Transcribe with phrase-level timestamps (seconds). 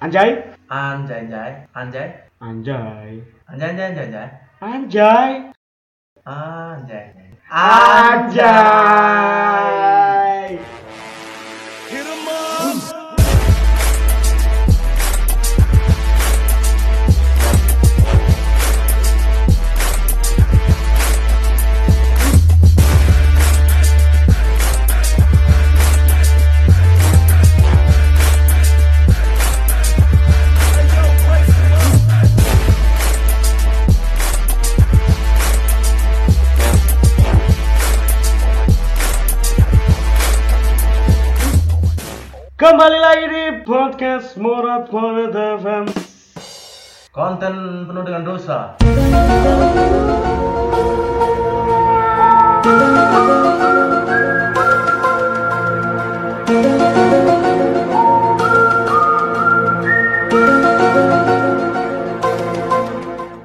[0.00, 0.30] Anjay?
[0.72, 2.08] Anjay, anjay, anjay,
[2.40, 3.20] Anjay.
[3.52, 4.28] anjay, anjay, anjay, anjay,
[4.64, 5.52] Anjay.
[6.24, 7.06] anjay,
[8.24, 9.99] Anjay.
[43.64, 45.84] Podcast Morat Morat FM.
[47.10, 48.78] Konten penuh dengan dosa.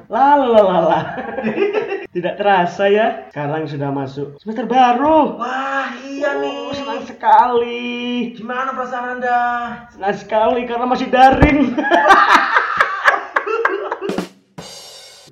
[0.07, 1.01] Lalalala.
[2.15, 5.35] Tidak terasa ya, sekarang sudah masuk semester baru.
[5.35, 5.74] Wah,
[7.25, 8.37] sekali.
[8.37, 9.41] Gimana perasaan Anda?
[9.89, 11.73] Senang sekali karena masih daring.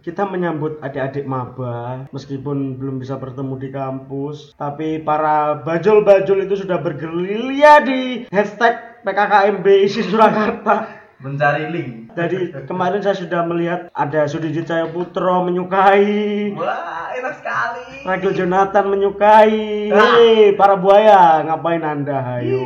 [0.03, 6.75] Kita menyambut adik-adik maba meskipun belum bisa bertemu di kampus, tapi para bajul-bajul itu sudah
[6.83, 10.99] bergerilya di hashtag PKKMB isi Surakarta.
[11.23, 12.11] Mencari link.
[12.19, 17.85] Jadi kemarin saya sudah melihat ada Sudijit Cahaya Putro menyukai, Wah, enak sekali.
[18.05, 19.89] Ragil Jonathan menyukai.
[19.93, 19.97] Ah.
[20.17, 22.17] Hei, para buaya, ngapain Anda?
[22.21, 22.65] Hayo.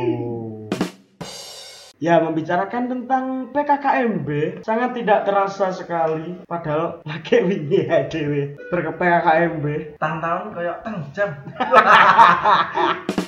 [1.98, 6.38] Ya, membicarakan tentang PKKMB sangat tidak terasa sekali.
[6.46, 9.98] Padahal lagi wingi ya dewe berke PKKMB.
[9.98, 11.30] Tang tahun kayak tang jam.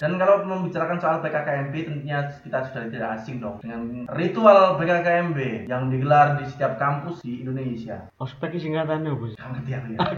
[0.00, 5.92] Dan kalau membicarakan soal PKKMB tentunya kita sudah tidak asing dong dengan ritual PKKMB yang
[5.92, 8.08] digelar di setiap kampus di Indonesia.
[8.16, 9.36] Ospek singkatannya sih?
[9.36, 9.98] Gak ngerti aku ya.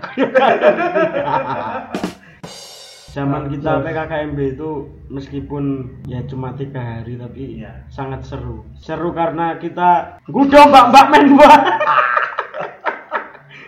[3.19, 4.71] Zaman kita PKKMB itu
[5.11, 5.65] meskipun
[6.07, 7.83] ya cuma tiga hari tapi Iya.
[7.91, 8.63] sangat seru.
[8.79, 11.53] Seru karena kita gudo mbak-mbak menwa.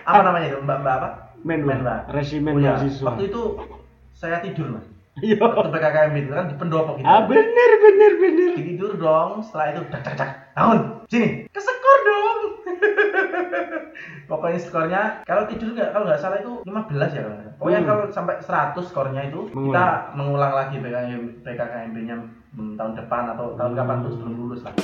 [0.07, 0.63] Apa namanya itu?
[0.63, 1.09] Mbak Mbak apa?
[1.43, 1.75] Menwa.
[1.75, 1.97] Menwa.
[2.07, 3.03] Resimen Oh ya, mahasiswa.
[3.03, 3.43] Waktu itu
[4.15, 4.94] saya tidur mas.
[5.17, 5.39] Iya.
[5.39, 7.07] Waktu PKKMB itu kan di pendopo gitu.
[7.07, 8.51] Ah bener bener bener.
[8.57, 12.39] tidur dong setelah itu dak dak dak bangun sini kesekor dong
[14.31, 16.75] pokoknya skornya kalau tidur nggak kalau nggak salah itu 15
[17.11, 17.89] ya kalau pokoknya Hmm.
[17.89, 19.95] kalau sampai 100 skornya itu kita Mengulang.
[20.15, 22.17] mengulang lagi PKKMB PKKMB nya
[22.53, 24.75] hmm, tahun depan atau tahun kapan tuh sebelum lulus lah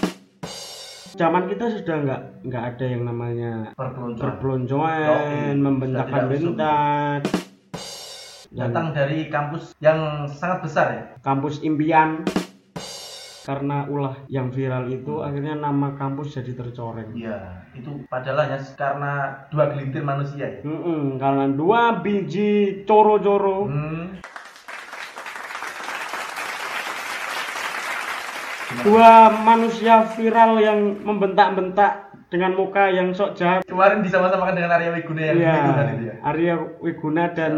[1.11, 7.19] Zaman kita sudah nggak nggak ada yang namanya perpeloncoan perpeloncoan, membentangkan Sudah
[8.51, 11.03] datang dari kampus yang sangat besar ya?
[11.23, 12.27] Kampus impian.
[13.41, 17.17] Karena ulah yang viral itu akhirnya nama kampus jadi tercoreng.
[17.17, 19.13] iya itu padahal hanya karena
[19.49, 20.61] dua gelintir manusia ya?
[20.63, 23.71] Mm-mm, karena dua biji coro-coro.
[23.71, 24.07] Hmm.
[28.87, 35.21] Dua manusia viral yang membentak-bentak dengan muka yang sok jahat kemarin disama-samakan dengan Arya Wiguna
[35.21, 37.55] yang Wiguna itu ya Arya Wiguna dan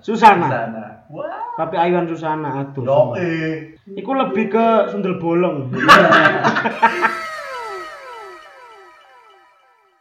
[0.00, 0.48] Susana.
[0.48, 0.84] Susana.
[1.12, 1.52] Wah.
[1.60, 3.76] tapi Aywan Susana aduh Yo eh.
[3.92, 5.68] Iku lebih ke sundel bolong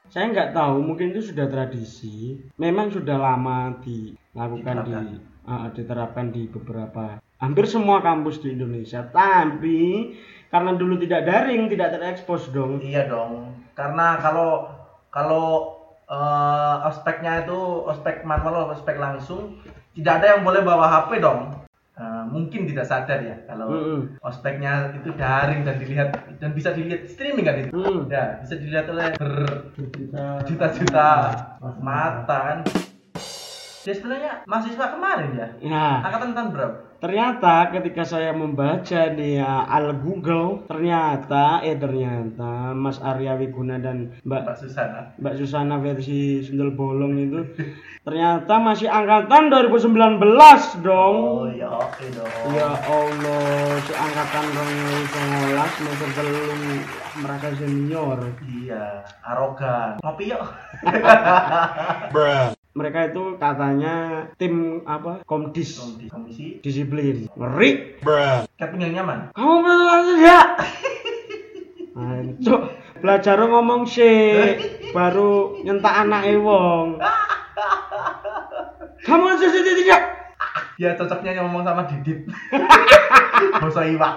[0.10, 4.96] saya nggak tahu mungkin itu sudah tradisi memang sudah lama dilakukan di
[5.46, 10.14] ah, diterapkan di beberapa hampir semua kampus di Indonesia tapi
[10.50, 13.54] karena dulu tidak daring tidak terekspos dong Iya dong.
[13.78, 14.66] Karena kalau
[15.14, 15.78] kalau
[16.10, 19.62] eh, ospeknya itu ospek manual atau ospek langsung
[19.94, 21.54] tidak ada yang boleh bawa HP dong.
[22.00, 24.02] Eh, mungkin tidak sadar ya kalau Mm-mm.
[24.24, 27.76] ospeknya itu daring dan dilihat dan bisa dilihat streaming kan itu.
[27.76, 28.08] Mm.
[28.08, 31.10] Ya, bisa dilihat oleh berjuta-juta
[31.84, 32.60] mata kan.
[33.84, 35.48] Dia sebenarnya mahasiswa kemarin ya.
[35.72, 36.89] Nah, Angkatan tahun berapa?
[37.00, 44.20] Ternyata ketika saya membaca di uh, al Google, ternyata eh ternyata Mas Arya Wiguna dan
[44.28, 45.02] Mbak Mbak Susana.
[45.16, 47.42] Mbak Susana versi sundel bolong itu
[48.08, 51.16] ternyata masih angkatan 2019 dong.
[51.44, 52.32] Oh ya oke dong.
[52.52, 54.46] Ya Allah, si angkatan
[55.56, 56.44] 2019 semester telu
[57.24, 58.20] merasa senior.
[58.44, 60.04] Iya, arogan.
[60.04, 60.44] Ngopi yuk.
[62.80, 65.20] Mereka itu katanya tim apa?
[65.28, 66.08] Komdis Komisi.
[66.08, 66.46] Komisi.
[66.64, 67.28] disiplin.
[67.36, 68.00] Ngeri.
[68.56, 69.36] Captain yang nyaman.
[69.36, 70.40] Kamu belajar ya?
[72.00, 72.62] Ancuk,
[73.04, 74.56] belajar ngomong sih,
[74.96, 77.04] baru nyentak anak wong.
[79.04, 80.04] Kamu aja sih tidak.
[80.80, 82.24] Ya cocoknya ngomong sama Didit.
[83.60, 84.16] Bosok iwak.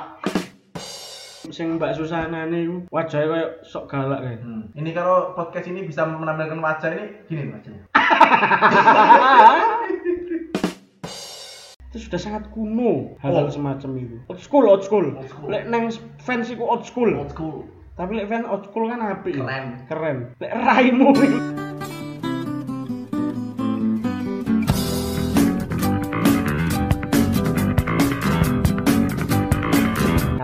[1.42, 4.38] Sing Mbak Susana niku wajahnya kayak sok galak kayak.
[4.40, 4.62] Hmm.
[4.72, 7.82] Ini kalau podcast ini bisa menampilkan wajah ini gini wajahnya.
[11.92, 13.52] itu sudah sangat kuno hal-hal Oh.
[13.52, 15.52] semacam itu old school old school, Old school.
[15.52, 17.68] lek neng fans iku old school Old school.
[17.92, 19.36] tapi lek fans old school kan apik.
[19.36, 19.84] Keren.
[19.84, 21.12] keren lek raimu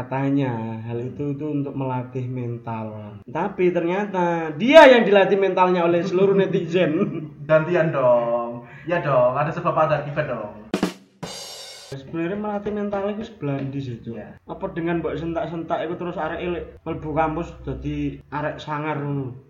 [0.08, 6.32] katanya hal itu itu untuk melatih mental tapi ternyata dia yang dilatih mentalnya oleh seluruh
[6.32, 6.96] netizen
[7.48, 8.68] Gantian dong.
[8.84, 10.68] Ya dong, ada sebab ada akibat dong.
[11.88, 14.12] sebenarnya melatih mental itu sebelandi sih Cuk.
[14.20, 14.36] Iya.
[14.44, 19.00] apa dengan mbok sentak-sentak itu terus arek elek mlebu kampus jadi arek sangar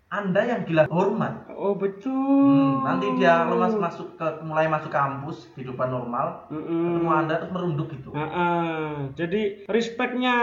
[0.09, 1.53] Anda yang gila hormat.
[1.53, 2.09] oh betul
[2.49, 6.97] Hmm, nanti dia kalau mas masuk ke mulai masuk kampus kehidupan normal, Mm-mm.
[6.97, 8.09] ketemu Anda terus merunduk gitu.
[8.17, 9.13] Ah-ah.
[9.13, 10.35] jadi respectnya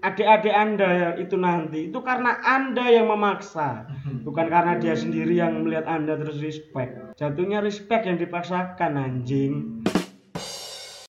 [0.00, 3.84] adik-adik anda itu nanti itu karena anda yang memaksa
[4.24, 9.79] bukan karena dia sendiri yang melihat anda terus respect jatuhnya respect yang dipaksakan anjing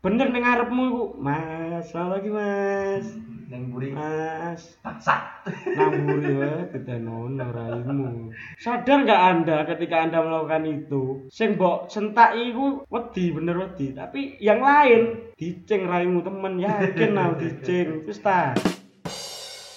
[0.00, 3.06] bener ning ngarepmu iku mas selamat lagi mas
[3.50, 5.42] Neng buri mas paksa.
[5.74, 12.86] namburi ya ketenono raimu sadar nggak anda ketika anda melakukan itu sing mbok sentak iku
[12.86, 18.54] wedi bener wedi tapi yang lain diceng raimu temen yakin nah diceng terus ta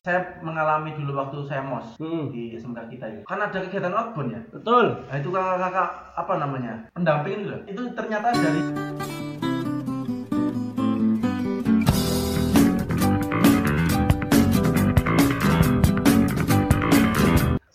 [0.03, 2.27] Saya mengalami dulu waktu saya mos Hmm.
[2.27, 3.23] di SMK kita itu.
[3.23, 4.41] Kan ada kegiatan outbound ya.
[4.51, 6.73] betul Nah, itu kakak-kakak apa namanya?
[6.91, 7.55] Pendamping itu.
[7.71, 8.59] Itu ternyata dari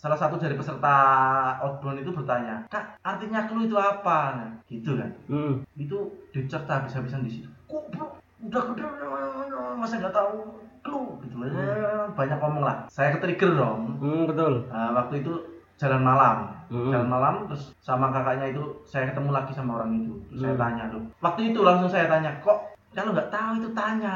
[0.09, 0.95] salah satu dari peserta
[1.61, 4.17] outbound itu bertanya, Kak, artinya clue itu apa?
[4.33, 5.13] Nah, gitu kan.
[5.29, 5.61] hmm.
[5.77, 7.49] Itu dicerita habis-habisan di situ.
[7.69, 8.81] Udah gede
[9.77, 10.49] masa nggak tahu
[10.81, 11.35] clue gitu.
[11.45, 12.89] Eh, Banyak ngomong lah.
[12.89, 14.01] Saya ketrigger dong.
[14.01, 15.37] Hmm, betul Nah, waktu itu
[15.77, 16.37] jalan malam
[16.69, 16.89] Hmm.
[16.93, 20.61] jalan malam terus sama kakaknya itu saya ketemu lagi sama orang itu terus saya Hmm.
[20.61, 22.59] tanya loh waktu itu langsung saya tanya kok
[22.93, 24.13] kalau nggak tahu itu tanya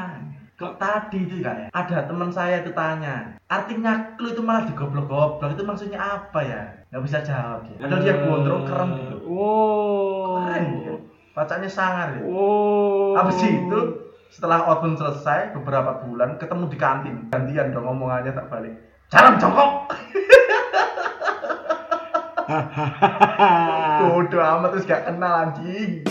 [0.54, 5.50] kok tadi itu kan ya ada teman saya itu tanya artinya clue itu malah digoblok-goblok
[5.50, 6.62] itu maksudnya apa ya?
[6.94, 7.74] Nggak bisa jawab dia.
[7.82, 10.46] Padahal dia gondrong keren gitu wow.
[10.46, 10.94] Keren gitu.
[11.34, 12.30] bacanya sangar gitu.
[12.30, 13.18] wow.
[13.18, 13.80] Habis itu
[14.30, 17.16] setelah outbound selesai beberapa bulan ketemu di kantin.
[17.34, 18.78] Gantian dong omongannya tak balik.
[19.10, 19.90] Jalan jongkok.
[24.04, 26.04] Bodoh amat terus gak kenal anjing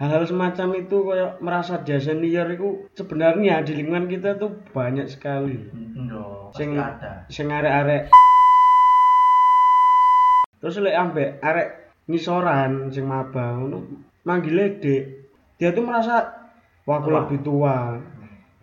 [0.00, 5.68] hal-hal semacam itu kayak merasa dia senior itu sebenarnya di lingkungan kita tuh banyak sekali.
[5.68, 7.28] Pasti Sing- ada.
[7.28, 8.08] sing arek-arek.
[10.60, 11.68] Terus lek ambek arek
[12.08, 13.78] ngisoran sing maba ngono
[14.24, 15.02] manggile Dek
[15.60, 16.32] dia tuh merasa
[16.88, 18.00] wah aku lebih tua.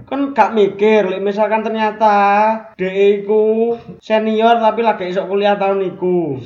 [0.09, 2.17] Kan gak mikir lek misalkan ternyata
[2.73, 6.37] Dek iku senior tapi lagi esok kuliah tahun iku.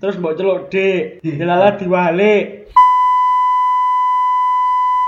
[0.00, 2.64] Terus mbok celuk Dek dilala diwalik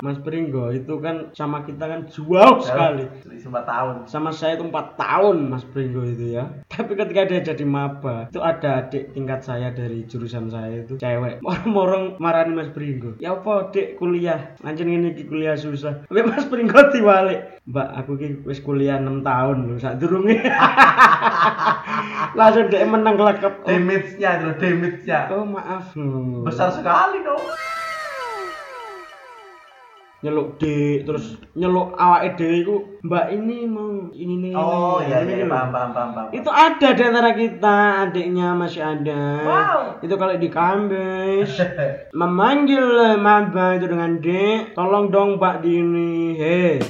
[0.04, 3.08] Mas Pringgo itu kan sama kita kan jauh sekali.
[3.24, 3.94] 4 tahun.
[4.04, 6.52] sama saya itu empat tahun Mas Pringgo itu ya.
[6.72, 11.40] Tapi ketika dia jadi maba itu ada adik tingkat saya dari jurusan saya itu cewek.
[11.74, 13.16] Morong marani Mas Pringgo.
[13.16, 14.52] Ya apa dek kuliah?
[14.60, 16.04] Lanjut ini iki kuliah susah.
[16.04, 17.64] Tapi Mas Pringgo diwalik.
[17.64, 20.36] Mbak aku ki wis kuliah 6 tahun loh saat durunge.
[22.36, 25.20] Langsung dek menang kelekep oh, Damage-nya damage-nya.
[25.32, 25.96] oh maaf.
[26.44, 27.40] Besar sekali dong.
[30.24, 35.16] Nyeluk dek terus nyeluk awake dhewe iku mbak ini mau ini nih Oh ini, iya
[35.22, 36.28] ini iya loh." paham paham paham paham.
[36.32, 37.76] Itu ada di antara kita,
[38.08, 39.22] adiknya masih ada.
[39.44, 39.80] Wow.
[40.00, 41.60] Itu kalau di kampus
[42.20, 46.32] memanggil maba itu dengan dek, tolong dong Pak Dini.
[46.40, 46.80] Hei.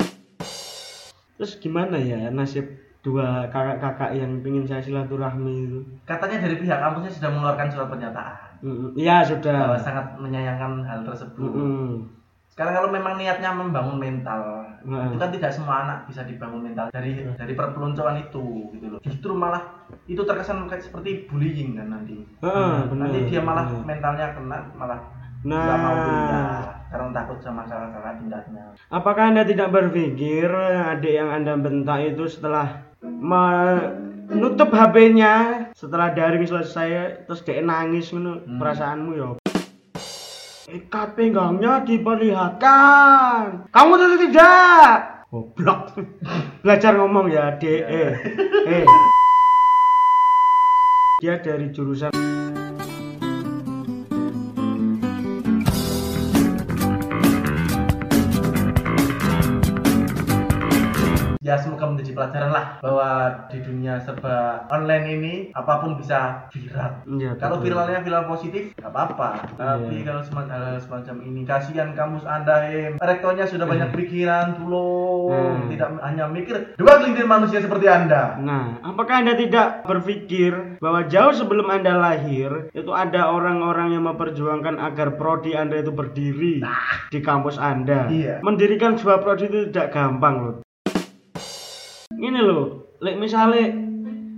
[1.36, 2.64] Terus gimana ya nasib
[3.04, 5.78] dua kakak-kakak yang pingin saya silaturahmi itu?
[6.06, 8.50] Katanya dari pihak kampusnya sudah mengeluarkan surat pernyataan.
[8.96, 9.58] Iya bahwa sudah.
[9.78, 11.42] sangat menyayangkan hal tersebut.
[11.44, 12.15] Mm-mm.
[12.56, 15.12] Sekarang kalau memang niatnya membangun mental, Nah.
[15.12, 19.00] itu kan tidak semua anak bisa dibangun mental dari dari perpeloncoan itu gitu loh.
[19.04, 19.60] Justru malah
[20.06, 22.16] itu terkesan kayak seperti bullying kan nanti.
[22.40, 23.12] Heeh, benar.
[23.12, 23.84] nanti dia malah benar.
[23.84, 25.00] mentalnya kena malah
[25.44, 25.60] Nah.
[25.60, 26.46] nggak mau kuliah
[26.88, 28.62] karena takut sama kakak-kakak tingkatnya.
[28.88, 30.48] Apakah Anda tidak berpikir
[30.88, 35.34] adik yang Anda bentak itu setelah menutup HP-nya
[35.72, 36.88] setelah daring selesai
[37.24, 38.56] terus dia nangis ngono Hmm.
[38.56, 39.28] perasaanmu ya
[41.14, 43.70] pinggangnya diperlihatkan.
[43.70, 44.94] Kamu tentu tidak.
[45.30, 45.94] Goblok.
[46.62, 47.82] Belajar ngomong ya, Dek.
[47.86, 48.12] Eh.
[48.66, 48.86] Eh.
[51.22, 52.35] Dia dari jurusan
[61.46, 63.08] ya semoga menjadi pelajaran lah bahwa
[63.46, 68.90] di dunia serba online ini apa pun bisa viral Iya, kalau viralnya viral positif nggak
[68.90, 70.10] apa-apa tapi Iya.
[70.10, 75.68] kalau semacam, hal semacam ini kasihan kamus anda em rektornya sudah banyak pikiran tolong Hmm.
[75.68, 81.30] tidak hanya mikir dua kelintir manusia seperti anda Nah, apakah Anda tidak berpikir bahwa jauh
[81.30, 86.64] sebelum Anda lahir, itu ada orang-orang yang memperjuangkan agar prodi Anda itu berdiri
[87.08, 88.08] di kampus Anda?
[88.08, 88.40] Iya.
[88.40, 90.56] Mendirikan sebuah prodi itu tidak gampang loh.
[92.16, 93.86] Ini loh, lek misale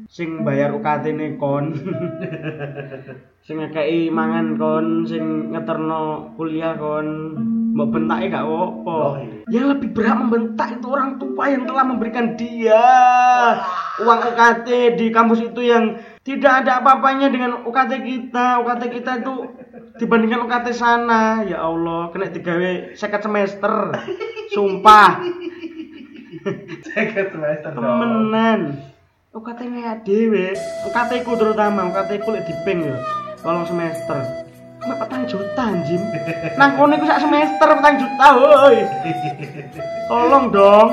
[0.08, 1.76] sing bayar UKT ne kon.
[3.47, 7.08] sing ngekei mangan kon, sing ngeterno kuliah kon.
[7.68, 8.90] Mbok bentake gak apa-apa.
[8.90, 9.38] Oh, iya.
[9.47, 12.82] Yang lebih berhak membentak itu orang tua yang telah memberikan dia
[14.02, 15.94] uang UKT di kampus itu yang
[16.26, 18.58] tidak ada apa-apanya dengan UKT kita.
[18.66, 19.35] UKT kita itu
[20.00, 21.47] dibandingkan UKT sana.
[21.47, 23.94] Ya Allah, kena digawe seket semester.
[24.54, 25.23] Sumpah,
[27.33, 27.85] Semester dong.
[27.85, 28.61] temenan.
[29.28, 30.57] UKT nya dhewe,
[30.88, 32.97] UKT ku terutama, UKT ku lek diping ya.
[33.45, 34.19] Tolong semester.
[34.83, 36.02] Mbak petang juta anjing.
[36.57, 38.78] Nang kono iku sak semester petang juta, woi.
[40.09, 40.90] Tolong dong.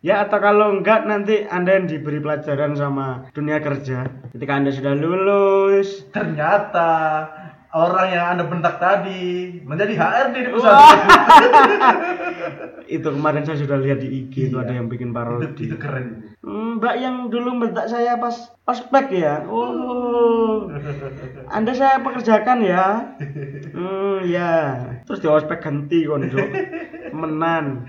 [0.00, 4.94] Ya atau kalau enggak nanti Anda yang diberi pelajaran sama dunia kerja ketika Anda sudah
[4.94, 6.08] lulus.
[6.08, 6.88] ternyata
[7.70, 10.98] orang yang anda bentak tadi menjadi HRD di perusahaan
[12.90, 14.66] Itu kemarin saya sudah lihat di IG itu Iya.
[14.66, 15.62] ada yang bikin itu, parodi.
[15.62, 16.06] itu keren
[16.40, 18.32] Hmm, Mbak yang dulu bentak saya pas
[18.64, 19.44] ospek ya.
[19.44, 20.72] Oh.
[21.46, 23.12] Anda saya pekerjakan ya.
[23.76, 24.80] Hmm, ya.
[25.04, 26.48] Terus di ospek ganti kon, Cuk.
[27.12, 27.84] Menan.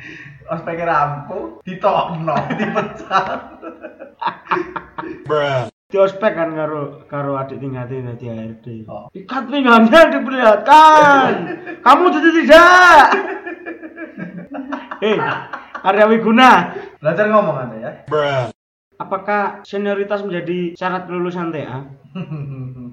[0.51, 3.39] Ospeknya rampung ditokno dipecat
[5.91, 8.88] Di ospek kan karo karo adik tingkatnya di HRD.
[8.88, 9.12] Oh.
[9.12, 11.31] Ikat pinggannya diperlihatkan.
[11.84, 13.05] Kamu jadi tidak.
[15.03, 15.20] Hei,
[15.84, 16.72] Arya Wiguna.
[17.03, 17.91] belajar ngomong anda ya
[19.03, 21.84] Apakah senioritas menjadi syarat kelulusan TA?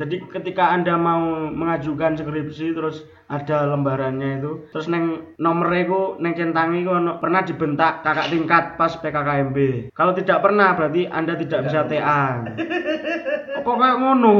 [0.00, 6.32] Jadi ketika Anda mau mengajukan skripsi terus ada lembarannya itu, terus neng nomornya itu neng
[6.32, 9.92] centangi itu pernah dibentak kakak tingkat pas PKKMB.
[9.92, 12.48] Kalau tidak pernah berarti Anda tidak bisa TA.
[13.68, 14.32] Kok kayak ngono?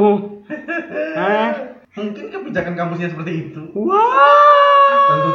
[1.20, 1.70] Hah?
[1.90, 5.10] mungkin kebijakan kampusnya seperti itu Wah.
[5.10, 5.30] tentu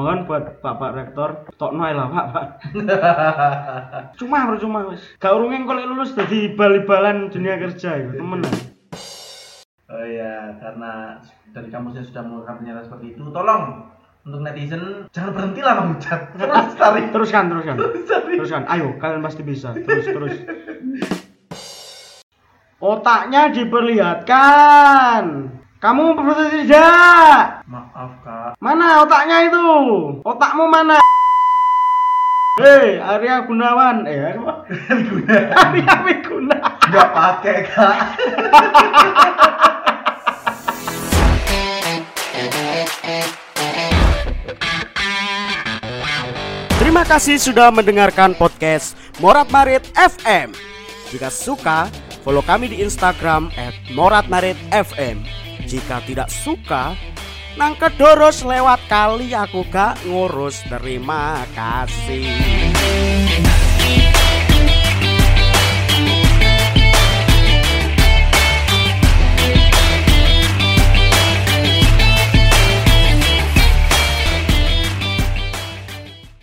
[0.00, 1.30] Mohon buat Bapak Rektor,
[1.60, 2.26] tok noe lah Pak.
[2.32, 2.46] Pak.
[4.18, 5.04] Cuma percuma wis.
[5.20, 8.40] Gak urunge kok lek lulus dadi bal-balan dunia kerja itu, temen.
[9.90, 11.20] oh iya karena
[11.52, 13.90] dari kampusnya sudah mengeluarkan pernyataan seperti itu tolong
[14.22, 17.76] untuk netizen jangan berhentilah menghujat terus tarik Teruskan, teruskan.
[18.08, 18.62] terus Teruskan.
[18.72, 19.76] Ayo, kalian pasti bisa.
[19.76, 20.34] Terus, terus.
[22.80, 25.24] Otaknya diperlihatkan.
[25.80, 27.64] Kamu berarti tidak.
[27.64, 29.64] maaf kak Mana otaknya itu?
[30.20, 31.00] Otakmu mana?
[32.60, 34.04] Hei, Arya Gunawan.
[34.04, 34.68] Eh, apa?
[35.08, 36.56] guna Arya Wiguna.
[36.84, 37.96] nggak pakai kak
[46.76, 50.52] Terima kasih sudah mendengarkan podcast Morat Marit FM.
[51.08, 51.88] Jika suka,
[52.20, 53.48] follow kami di Instagram
[53.96, 55.49] @moratmaritfm.
[55.70, 56.98] Jika tidak suka,
[57.54, 60.66] nang kedoros lewat kali aku gak ngurus.
[60.66, 62.26] Terima kasih.